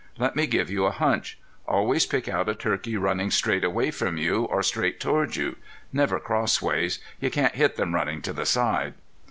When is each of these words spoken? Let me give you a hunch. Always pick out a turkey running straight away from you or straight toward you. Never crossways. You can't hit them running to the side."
Let 0.17 0.35
me 0.35 0.47
give 0.47 0.71
you 0.71 0.85
a 0.87 0.91
hunch. 0.91 1.37
Always 1.67 2.07
pick 2.07 2.27
out 2.27 2.49
a 2.49 2.55
turkey 2.55 2.97
running 2.97 3.29
straight 3.29 3.63
away 3.63 3.91
from 3.91 4.17
you 4.17 4.45
or 4.45 4.63
straight 4.63 4.99
toward 4.99 5.35
you. 5.35 5.57
Never 5.93 6.19
crossways. 6.19 6.97
You 7.19 7.29
can't 7.29 7.53
hit 7.53 7.75
them 7.75 7.93
running 7.93 8.23
to 8.23 8.33
the 8.33 8.47
side." 8.47 8.95